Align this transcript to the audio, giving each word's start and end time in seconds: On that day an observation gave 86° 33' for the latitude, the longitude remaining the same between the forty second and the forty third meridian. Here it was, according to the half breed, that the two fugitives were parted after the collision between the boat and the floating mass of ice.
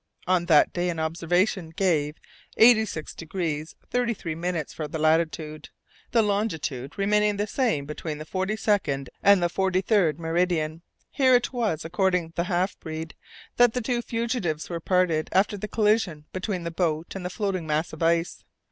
On 0.25 0.45
that 0.47 0.73
day 0.73 0.89
an 0.89 0.99
observation 0.99 1.69
gave 1.69 2.15
86° 2.57 3.75
33' 3.91 4.65
for 4.73 4.87
the 4.87 4.97
latitude, 4.97 5.69
the 6.09 6.23
longitude 6.23 6.97
remaining 6.97 7.37
the 7.37 7.45
same 7.45 7.85
between 7.85 8.17
the 8.17 8.25
forty 8.25 8.55
second 8.55 9.11
and 9.21 9.43
the 9.43 9.47
forty 9.47 9.79
third 9.81 10.19
meridian. 10.19 10.81
Here 11.11 11.35
it 11.35 11.53
was, 11.53 11.85
according 11.85 12.29
to 12.31 12.35
the 12.37 12.43
half 12.45 12.79
breed, 12.79 13.13
that 13.57 13.73
the 13.73 13.81
two 13.81 14.01
fugitives 14.01 14.71
were 14.71 14.79
parted 14.79 15.29
after 15.33 15.55
the 15.55 15.67
collision 15.67 16.25
between 16.33 16.63
the 16.63 16.71
boat 16.71 17.13
and 17.13 17.23
the 17.23 17.29
floating 17.29 17.67
mass 17.67 17.93
of 17.93 18.01
ice. 18.01 18.43